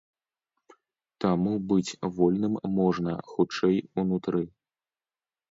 [1.25, 3.77] Таму быць вольным можна, хутчэй,
[4.07, 4.43] унутры.